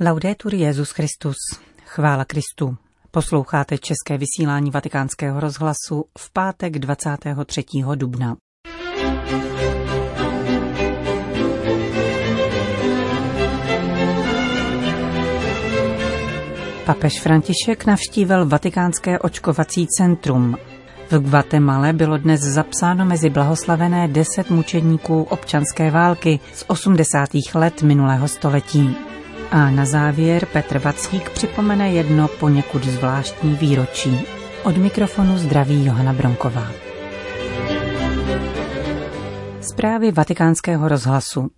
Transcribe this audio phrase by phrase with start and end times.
[0.00, 1.36] Laudetur Jezus Christus.
[1.84, 2.76] Chvála Kristu.
[3.10, 7.64] Posloucháte české vysílání Vatikánského rozhlasu v pátek 23.
[7.94, 8.36] dubna.
[16.86, 20.56] Papež František navštívil Vatikánské očkovací centrum.
[21.10, 27.28] V Guatemala bylo dnes zapsáno mezi blahoslavené deset mučedníků občanské války z 80.
[27.54, 29.15] let minulého století.
[29.50, 34.20] A na závěr Petr Vacík připomene jedno poněkud zvláštní výročí.
[34.64, 36.66] Od mikrofonu zdraví Johana Bronková.
[39.60, 41.50] Zprávy vatikánského rozhlasu.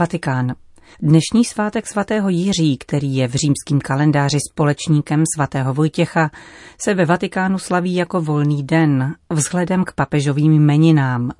[0.00, 0.54] Vatikán.
[1.02, 6.30] Dnešní svátek svatého Jiří, který je v římském kalendáři společníkem svatého Vojtěcha,
[6.80, 11.30] se ve Vatikánu slaví jako volný den vzhledem k papežovým jmeninám.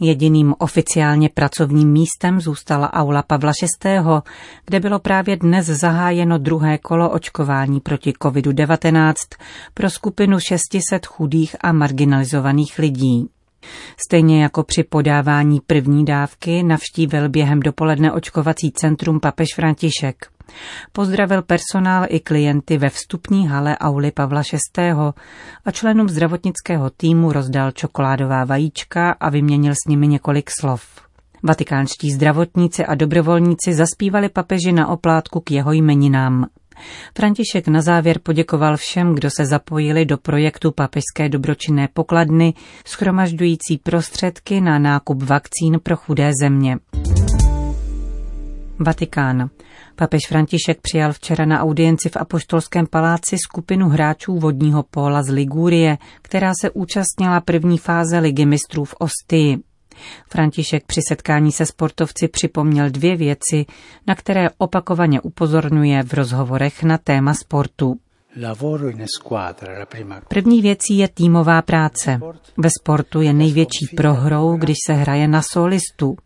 [0.00, 3.52] Jediným oficiálně pracovním místem zůstala aula Pavla
[3.84, 3.98] VI.,
[4.64, 9.14] kde bylo právě dnes zahájeno druhé kolo očkování proti COVID-19
[9.74, 13.28] pro skupinu 600 chudých a marginalizovaných lidí.
[13.96, 20.33] Stejně jako při podávání první dávky navštívil během dopoledne očkovací centrum papež František.
[20.92, 24.42] Pozdravil personál i klienty ve vstupní hale Auly Pavla
[24.76, 24.90] VI.
[25.64, 30.82] a členům zdravotnického týmu rozdal čokoládová vajíčka a vyměnil s nimi několik slov.
[31.42, 36.46] Vatikánští zdravotníci a dobrovolníci zaspívali papeži na oplátku k jeho jmeninám.
[37.16, 44.60] František na závěr poděkoval všem, kdo se zapojili do projektu Papežské dobročinné pokladny, schromažďující prostředky
[44.60, 46.78] na nákup vakcín pro chudé země.
[48.78, 49.50] Vatikán.
[49.96, 55.98] Papež František přijal včera na audienci v Apoštolském paláci skupinu hráčů vodního póla z Ligúrie,
[56.22, 59.58] která se účastnila první fáze ligy mistrů v Ostii.
[60.28, 63.66] František při setkání se sportovci připomněl dvě věci,
[64.06, 67.96] na které opakovaně upozorňuje v rozhovorech na téma sportu.
[70.28, 72.20] První věcí je týmová práce.
[72.56, 76.16] Ve sportu je největší prohrou, když se hraje na solistu.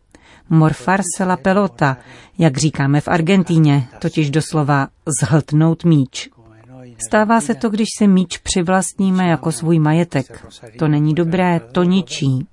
[0.49, 1.97] Morfarse la pelota,
[2.37, 4.87] jak říkáme v Argentíně, totiž doslova
[5.21, 6.29] zhltnout míč.
[7.07, 10.47] Stává se to, když si míč přivlastníme jako svůj majetek.
[10.79, 12.47] To není dobré, to ničí.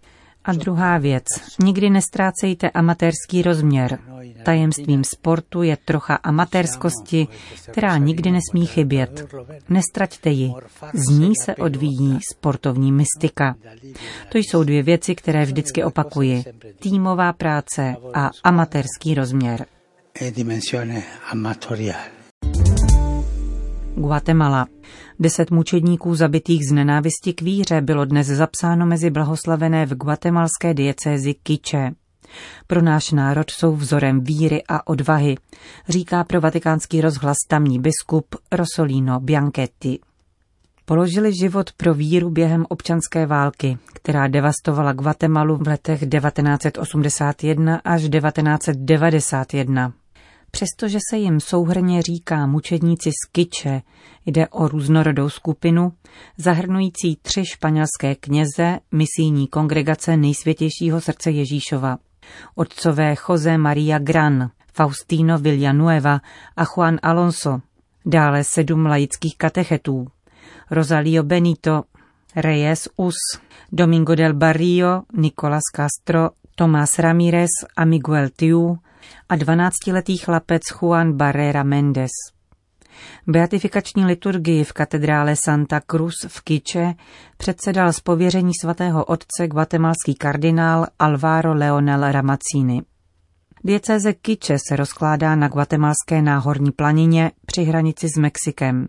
[0.46, 1.24] A druhá věc.
[1.58, 3.98] Nikdy nestrácejte amatérský rozměr.
[4.42, 7.28] Tajemstvím sportu je trocha amatérskosti,
[7.70, 9.34] která nikdy nesmí chybět.
[9.68, 10.52] Nestraťte ji.
[10.94, 13.54] Z ní se odvíjí sportovní mystika.
[14.28, 16.44] To jsou dvě věci, které vždycky opakuji.
[16.78, 19.66] Týmová práce a amatérský rozměr.
[23.98, 24.66] Guatemala.
[25.18, 31.34] Deset mučedníků zabitých z nenávisti k víře bylo dnes zapsáno mezi blahoslavené v guatemalské diecézi
[31.34, 31.90] Kiče.
[32.66, 35.34] Pro náš národ jsou vzorem víry a odvahy,
[35.88, 39.98] říká pro vatikánský rozhlas tamní biskup Rosolino Bianchetti.
[40.84, 49.92] Položili život pro víru během občanské války, která devastovala Guatemalu v letech 1981 až 1991.
[50.56, 53.82] Přestože se jim souhrně říká mučedníci z Kyče,
[54.26, 55.92] jde o různorodou skupinu,
[56.38, 61.98] zahrnující tři španělské kněze misijní kongregace nejsvětějšího srdce Ježíšova.
[62.54, 66.20] Otcové Jose Maria Gran, Faustino Villanueva
[66.56, 67.60] a Juan Alonso,
[68.06, 70.06] dále sedm laických katechetů,
[70.70, 71.82] Rosalio Benito,
[72.36, 73.16] Reyes Us,
[73.72, 78.78] Domingo del Barrio, Nicolas Castro, Tomás Ramírez a Miguel Tiu,
[79.28, 82.10] a 12-letý chlapec Juan Barrera Mendes.
[83.26, 86.94] Beatifikační liturgii v katedrále Santa Cruz v Kiče
[87.36, 92.82] předsedal z pověření svatého otce guatemalský kardinál Alvaro Leonel Ramazzini.
[93.64, 98.88] Diecéze Kiče se rozkládá na guatemalské náhorní planině při hranici s Mexikem.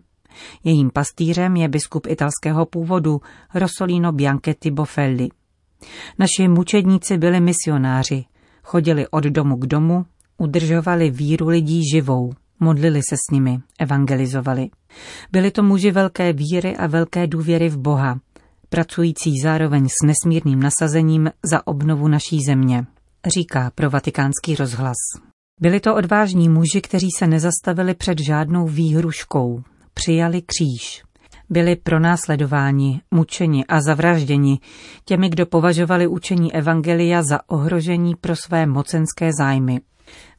[0.64, 3.20] Jejím pastýřem je biskup italského původu
[3.54, 5.28] Rosolino Bianchetti Bofelli.
[6.18, 8.24] Naši mučedníci byli misionáři,
[8.62, 10.04] chodili od domu k domu,
[10.38, 14.70] udržovali víru lidí živou, modlili se s nimi, evangelizovali.
[15.32, 18.20] Byli to muži velké víry a velké důvěry v Boha,
[18.68, 22.86] pracující zároveň s nesmírným nasazením za obnovu naší země,
[23.36, 24.96] říká pro vatikánský rozhlas.
[25.60, 29.62] Byli to odvážní muži, kteří se nezastavili před žádnou výhruškou,
[29.94, 31.02] přijali kříž,
[31.50, 34.58] byli pronásledováni, mučeni a zavražděni
[35.04, 39.80] těmi, kdo považovali učení Evangelia za ohrožení pro své mocenské zájmy.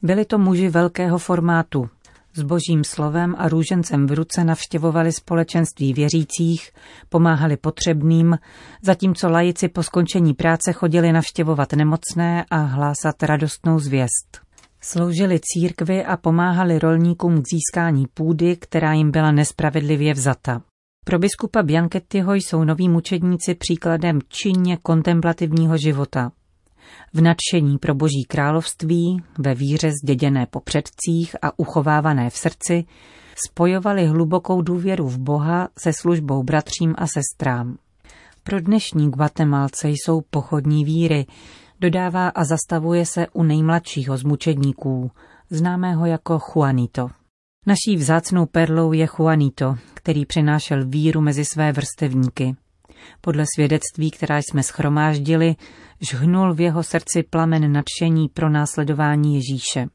[0.02, 1.88] Byli to muži velkého formátu.
[2.34, 6.70] S božím slovem a růžencem v ruce navštěvovali společenství věřících,
[7.08, 8.38] pomáhali potřebným,
[8.82, 14.40] zatímco lajici po skončení práce chodili navštěvovat nemocné a hlásat radostnou zvěst.
[14.80, 20.62] Sloužili církvi a pomáhali rolníkům k získání půdy, která jim byla nespravedlivě vzata.
[21.10, 26.32] Pro biskupa Bianchettiho jsou noví mučedníci příkladem činně kontemplativního života.
[27.14, 32.84] V nadšení pro boží království, ve víře zděděné po předcích a uchovávané v srdci,
[33.46, 37.76] spojovali hlubokou důvěru v Boha se službou bratřím a sestrám.
[38.42, 41.26] Pro dnešní Guatemalce jsou pochodní víry,
[41.80, 45.10] dodává a zastavuje se u nejmladšího z mučedníků,
[45.50, 47.19] známého jako Juanito.
[47.66, 52.56] Naší vzácnou perlou je Juanito, který přinášel víru mezi své vrstevníky.
[53.20, 55.56] Podle svědectví, která jsme schromáždili,
[56.00, 59.86] žhnul v jeho srdci plamen nadšení pro následování Ježíše.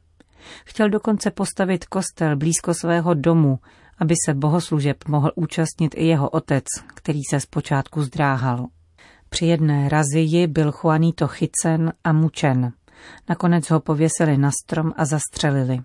[0.66, 3.60] Chtěl dokonce postavit kostel blízko svého domu,
[3.98, 6.66] aby se bohoslužeb mohl účastnit i jeho otec,
[6.96, 8.68] který se zpočátku zdráhal.
[9.30, 12.74] Při jedné razii byl Juanito chycen a mučen.
[13.30, 15.80] Nakonec ho pověsili na strom a zastřelili.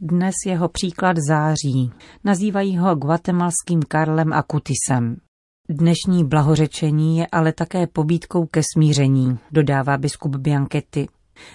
[0.00, 1.92] Dnes jeho příklad září.
[2.24, 5.16] Nazývají ho guatemalským Karlem Akutisem.
[5.68, 11.08] Dnešní blahořečení je ale také pobídkou ke smíření, dodává biskup Bianchetti.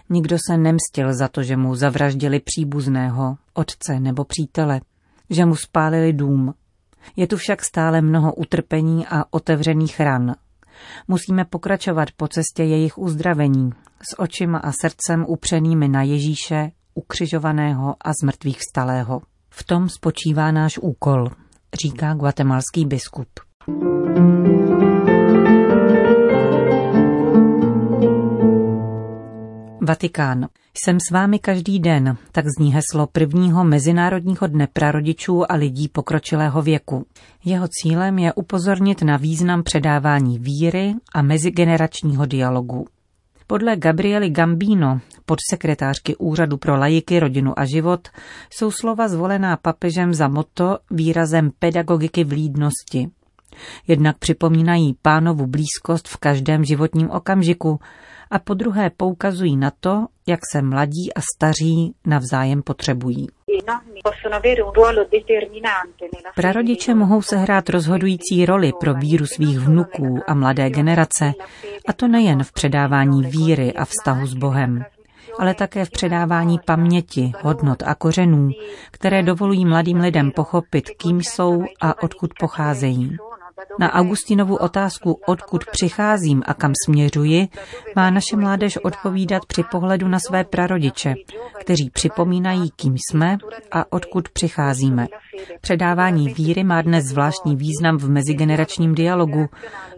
[0.10, 4.82] Nikdo se nemstil za to, že mu zavraždili příbuzného, otce nebo přítele,
[5.30, 6.54] že mu spálili dům.
[7.16, 10.36] Je tu však stále mnoho utrpení a otevřených ran.
[11.08, 13.70] Musíme pokračovat po cestě jejich uzdravení,
[14.12, 19.22] s očima a srdcem upřenými na Ježíše, ukřižovaného a zmrtvých vstalého.
[19.50, 21.30] V tom spočívá náš úkol,
[21.84, 23.28] říká guatemalský biskup.
[29.88, 30.48] Vatikán.
[30.74, 36.62] Jsem s vámi každý den, tak zní heslo prvního Mezinárodního dne prarodičů a lidí pokročilého
[36.62, 37.06] věku.
[37.46, 42.88] Jeho cílem je upozornit na význam předávání víry a mezigeneračního dialogu.
[43.52, 48.08] Podle Gabriely Gambino, podsekretářky Úřadu pro lajiky, rodinu a život,
[48.50, 53.10] jsou slova zvolená papežem za moto výrazem pedagogiky vlídnosti.
[53.88, 57.80] Jednak připomínají pánovu blízkost v každém životním okamžiku
[58.32, 63.28] a po druhé poukazují na to, jak se mladí a staří navzájem potřebují.
[66.36, 71.34] Prarodiče mohou sehrát rozhodující roli pro víru svých vnuků a mladé generace,
[71.88, 74.86] a to nejen v předávání víry a vztahu s Bohem,
[75.40, 78.50] ale také v předávání paměti, hodnot a kořenů,
[78.92, 83.18] které dovolují mladým lidem pochopit, kým jsou a odkud pocházejí.
[83.80, 87.48] Na Augustinovu otázku, odkud přicházím a kam směřuji,
[87.96, 91.14] má naše mládež odpovídat při pohledu na své prarodiče,
[91.60, 93.38] kteří připomínají, kým jsme
[93.72, 95.08] a odkud přicházíme.
[95.62, 99.50] Předávání víry má dnes zvláštní význam v mezigeneračním dialogu,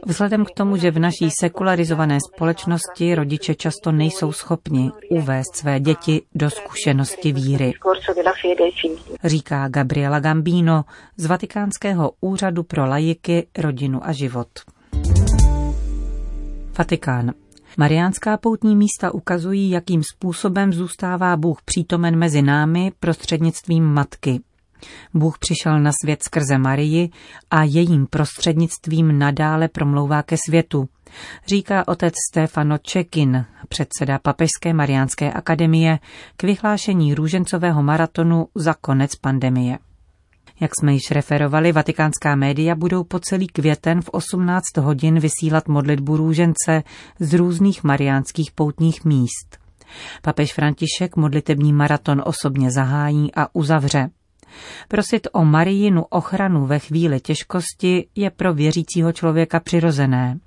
[0.06, 6.22] vzhledem k tomu, že v naší sekularizované společnosti rodiče často nejsou schopni uvést své děti
[6.36, 7.74] do zkušenosti víry.
[9.24, 10.86] Říká Gabriela Gambino
[11.18, 14.48] z Vatikánského úřadu pro lajiky, rodinu a život.
[16.78, 17.32] Vatikán.
[17.78, 24.40] Mariánská poutní místa ukazují, jakým způsobem zůstává Bůh přítomen mezi námi prostřednictvím matky.
[25.14, 27.10] Bůh přišel na svět skrze Marii
[27.52, 30.90] a jejím prostřednictvím nadále promlouvá ke světu,
[31.48, 36.00] říká otec Stefano Čekin, předseda Papežské Mariánské akademie,
[36.38, 39.78] k vyhlášení růžencového maratonu za konec pandemie.
[40.60, 46.18] Jak jsme již referovali, vatikánská média budou po celý květen v 18 hodin vysílat modlitbu
[46.18, 46.84] růžence
[47.20, 49.58] z různých mariánských poutních míst.
[50.22, 54.10] Papež František modlitební maraton osobně zahájí a uzavře.
[54.88, 60.40] Prosit o Marijinu ochranu ve chvíli těžkosti je pro věřícího člověka přirozené.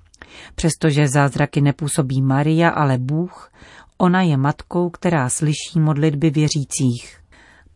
[0.55, 3.51] Přestože zázraky nepůsobí Maria, ale Bůh,
[3.97, 7.16] ona je matkou, která slyší modlitby věřících.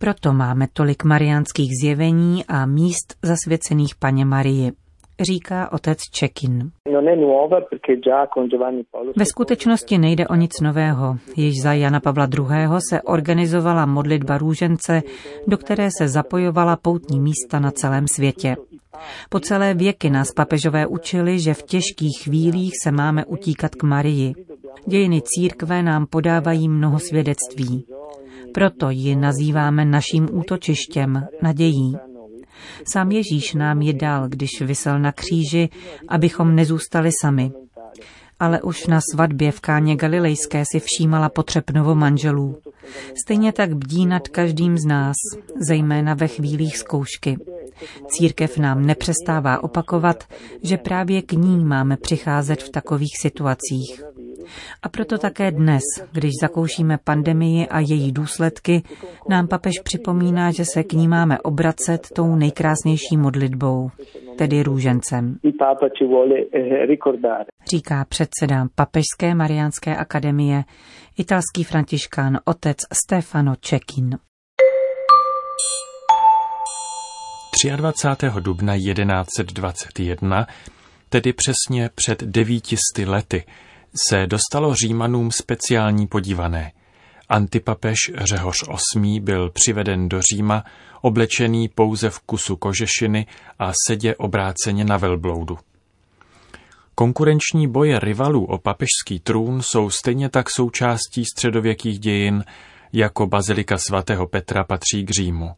[0.01, 4.72] Proto máme tolik mariánských zjevení a míst zasvěcených paně Marii
[5.22, 6.72] říká otec Čekin.
[9.15, 11.15] Ve skutečnosti nejde o nic nového.
[11.36, 12.67] Již za Jana Pavla II.
[12.89, 15.01] se organizovala modlitba růžence,
[15.48, 18.55] do které se zapojovala poutní místa na celém světě.
[19.29, 24.34] Po celé věky nás papežové učili, že v těžkých chvílích se máme utíkat k Marii.
[24.86, 27.86] Dějiny církve nám podávají mnoho svědectví.
[28.53, 31.98] Proto ji nazýváme naším útočištěm, nadějí.
[32.93, 35.70] Sám Ježíš nám je dal, když vysel na kříži,
[36.08, 37.51] abychom nezůstali sami.
[38.39, 42.58] Ale už na svatbě v Káně Galilejské si všímala potřeb novomanželů.
[43.25, 45.15] Stejně tak bdí nad každým z nás,
[45.67, 47.38] zejména ve chvílích zkoušky.
[48.08, 50.24] Církev nám nepřestává opakovat,
[50.63, 54.03] že právě k ní máme přicházet v takových situacích.
[54.83, 58.83] A proto také dnes, když zakoušíme pandemii a její důsledky,
[59.29, 63.89] nám papež připomíná, že se k ní máme obracet tou nejkrásnější modlitbou,
[64.38, 65.38] tedy růžencem.
[67.69, 70.63] Říká předseda Papežské mariánské akademie,
[71.17, 74.17] italský františkán otec Stefano Čekin.
[77.75, 78.27] 23.
[78.39, 80.48] dubna 1121,
[81.10, 83.43] tedy přesně před devítisty lety,
[83.95, 86.71] se dostalo Římanům speciální podívané.
[87.29, 88.57] Antipapež Řehoř
[88.95, 89.19] VIII.
[89.19, 90.63] byl přiveden do Říma,
[91.01, 93.25] oblečený pouze v kusu kožešiny
[93.60, 95.57] a sedě obráceně na velbloudu.
[96.95, 102.43] Konkurenční boje rivalů o papežský trůn jsou stejně tak součástí středověkých dějin,
[102.93, 105.51] jako bazilika svatého Petra patří k Římu.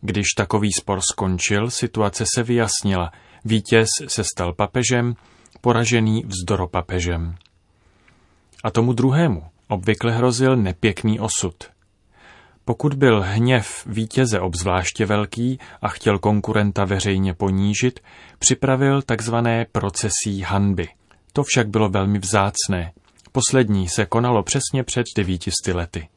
[0.00, 3.12] Když takový spor skončil, situace se vyjasnila.
[3.44, 5.14] Vítěz se stal papežem,
[5.62, 7.34] poražený vzdoropapežem.
[8.64, 11.54] A tomu druhému obvykle hrozil nepěkný osud.
[12.64, 18.00] Pokud byl hněv vítěze obzvláště velký a chtěl konkurenta veřejně ponížit,
[18.38, 20.88] připravil takzvané procesí hanby.
[21.32, 22.92] To však bylo velmi vzácné.
[23.32, 26.08] Poslední se konalo přesně před devítisty lety.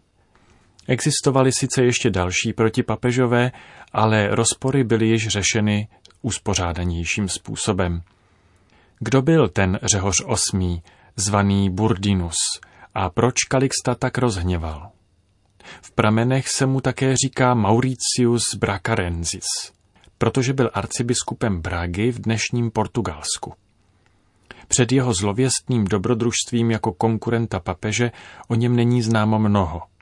[0.87, 3.51] Existovaly sice ještě další protipapežové,
[3.93, 5.87] ale rozpory byly již řešeny
[6.21, 8.01] uspořádanějším způsobem.
[8.99, 10.83] Kdo byl ten Řehoř osmý,
[11.15, 12.37] zvaný Burdinus,
[12.93, 14.89] a proč Kalixta tak rozhněval?
[15.81, 19.45] V pramenech se mu také říká Mauritius Bracarensis,
[20.17, 23.53] protože byl arcibiskupem Bragy v dnešním Portugalsku.
[24.67, 28.11] Před jeho zlověstným dobrodružstvím jako konkurenta papeže
[28.47, 29.81] o něm není známo mnoho–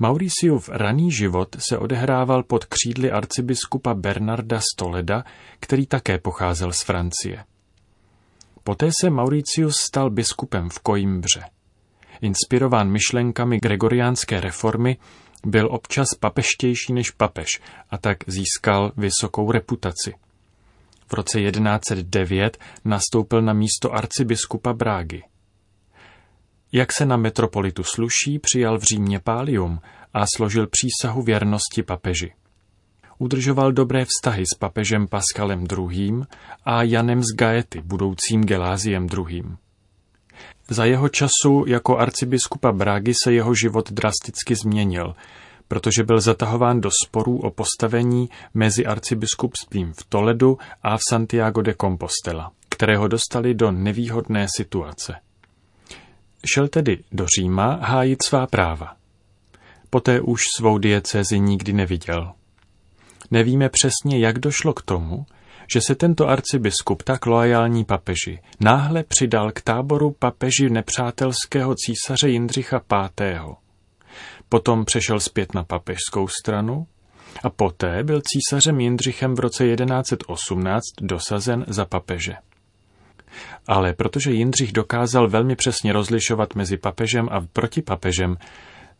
[0.00, 5.24] Mauriciův raný život se odehrával pod křídly arcibiskupa Bernarda Stoleda,
[5.60, 7.44] který také pocházel z Francie.
[8.68, 11.44] Poté se Mauricius stal biskupem v Koimbře.
[12.20, 14.96] Inspirován myšlenkami gregoriánské reformy,
[15.46, 17.48] byl občas papeštější než papež
[17.90, 20.14] a tak získal vysokou reputaci.
[21.06, 25.22] V roce 1109 nastoupil na místo arcibiskupa Brágy.
[26.72, 29.80] Jak se na metropolitu sluší, přijal v Římě pálium
[30.14, 32.32] a složil přísahu věrnosti papeži.
[33.18, 36.22] Udržoval dobré vztahy s papežem Paskalem II.
[36.64, 39.42] a Janem z Gaety, budoucím Geláziem II.
[40.70, 45.14] Za jeho času jako arcibiskupa Brágy se jeho život drasticky změnil,
[45.68, 51.74] protože byl zatahován do sporů o postavení mezi arcibiskupstvím v Toledu a v Santiago de
[51.80, 55.14] Compostela, které ho dostali do nevýhodné situace.
[56.54, 58.96] Šel tedy do Říma hájit svá práva.
[59.90, 62.32] Poté už svou diecézi nikdy neviděl.
[63.30, 65.26] Nevíme přesně, jak došlo k tomu,
[65.74, 72.78] že se tento arcibiskup, tak loajální papeži, náhle přidal k táboru papeži nepřátelského císaře Jindřicha
[72.78, 73.54] V.
[74.48, 76.86] Potom přešel zpět na papežskou stranu
[77.42, 82.34] a poté byl císařem Jindřichem v roce 1118 dosazen za papeže.
[83.66, 88.36] Ale protože Jindřich dokázal velmi přesně rozlišovat mezi papežem a protipapežem,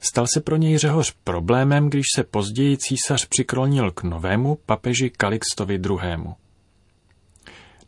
[0.01, 5.75] stal se pro něj Řehoř problémem, když se později císař přiklonil k novému papeži Kalixtovi
[5.75, 6.35] II.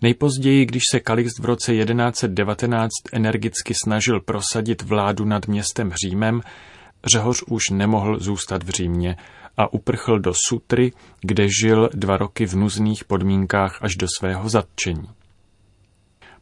[0.03, 6.41] Nejpozději, když se Kalixt v roce 1119 energicky snažil prosadit vládu nad městem Římem,
[7.13, 9.17] Řehoř už nemohl zůstat v Římě
[9.57, 15.09] a uprchl do Sutry, kde žil dva roky v nuzných podmínkách až do svého zatčení.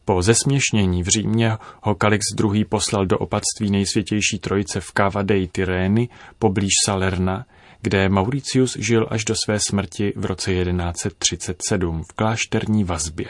[0.09, 2.65] Po zesměšnění v Římě ho Kalix II.
[2.65, 7.45] poslal do opatství nejsvětější trojice v Cava dei Tireni poblíž Salerna,
[7.81, 13.27] kde Mauricius žil až do své smrti v roce 1137 v klášterní vazbě.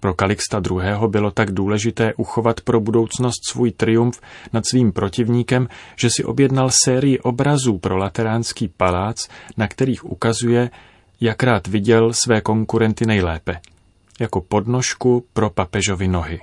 [0.00, 1.08] Pro Kalixta II.
[1.08, 4.20] bylo tak důležité uchovat pro budoucnost svůj triumf
[4.52, 10.70] nad svým protivníkem, že si objednal sérii obrazů pro lateránský palác, na kterých ukazuje,
[11.20, 13.60] jak rád viděl své konkurenty nejlépe–
[14.20, 16.40] jako podnožku pro papežovi nohy.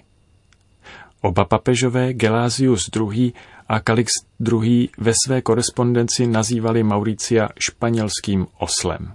[1.22, 3.34] Oba papežové, Gelázius II.
[3.68, 4.12] a Kalix
[4.51, 4.90] II.
[4.98, 9.13] ve své korespondenci nazývali Mauricia španělským oslem.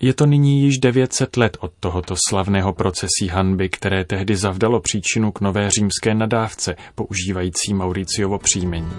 [0.00, 5.32] Je to nyní již 900 let od tohoto slavného procesí hanby, které tehdy zavdalo příčinu
[5.32, 8.92] k nové římské nadávce, používající Mauriciovo příjmení.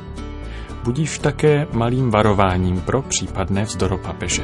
[0.83, 4.43] Budíš také malým varováním pro případné vzdoro papeže